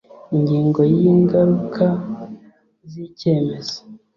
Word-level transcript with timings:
ingingo 0.35 0.79
ya 0.91 1.05
ingaruka 1.13 1.85
z 2.89 2.91
icyemezo 3.05 3.77